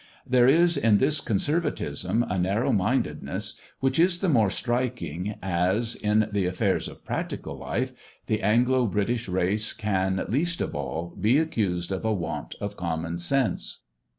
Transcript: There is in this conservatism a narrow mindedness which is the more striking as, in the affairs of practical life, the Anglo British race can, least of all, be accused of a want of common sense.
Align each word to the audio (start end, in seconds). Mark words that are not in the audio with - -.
There 0.25 0.47
is 0.47 0.77
in 0.77 0.97
this 0.97 1.21
conservatism 1.21 2.23
a 2.27 2.39
narrow 2.39 2.71
mindedness 2.71 3.53
which 3.81 3.99
is 3.99 4.17
the 4.17 4.29
more 4.29 4.49
striking 4.49 5.35
as, 5.43 5.93
in 5.93 6.27
the 6.31 6.47
affairs 6.47 6.87
of 6.87 7.05
practical 7.05 7.55
life, 7.55 7.93
the 8.25 8.41
Anglo 8.41 8.87
British 8.87 9.29
race 9.29 9.73
can, 9.73 10.25
least 10.27 10.59
of 10.59 10.73
all, 10.73 11.15
be 11.21 11.37
accused 11.37 11.91
of 11.91 12.03
a 12.03 12.11
want 12.13 12.55
of 12.59 12.75
common 12.77 13.19
sense. 13.19 13.83